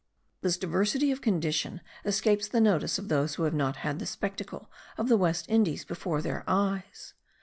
This 0.41 0.57
diversity 0.57 1.11
of 1.11 1.21
condition 1.21 1.79
escapes 2.03 2.47
the 2.47 2.59
notice 2.59 2.97
of 2.97 3.07
those 3.07 3.35
who 3.35 3.43
have 3.43 3.53
not 3.53 3.75
had 3.85 3.99
the 3.99 4.07
spectacle 4.07 4.71
of 4.97 5.09
the 5.09 5.15
West 5.15 5.45
Indies 5.47 5.85
before 5.85 6.23
their 6.23 6.43
eyes. 6.47 7.13